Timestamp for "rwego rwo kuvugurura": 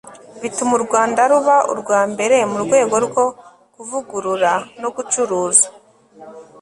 2.65-4.51